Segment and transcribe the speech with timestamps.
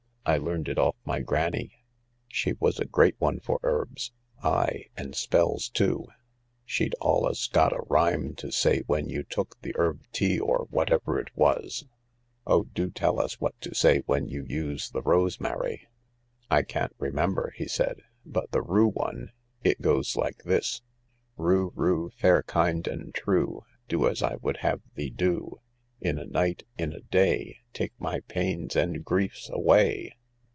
[0.31, 1.83] "I learned it off my granny.
[2.27, 4.11] She was a great one for herbs.
[4.43, 6.05] Ay, and spells too.
[6.63, 10.91] She'd alius got a rhyme to say when you took the herb tea or what
[10.93, 11.85] ever it was.""
[12.47, 15.87] 0h > do teU us what to say when you use the rose mary.""
[16.49, 19.31] 1 can>t remember," he said;" but the rue one,
[19.63, 20.83] it goes like this:'
[21.35, 25.61] Rue, rue, fair, kind and true, Do as I would have thee do;
[25.99, 30.15] In a night, in a day, Take my pains and griefs away.'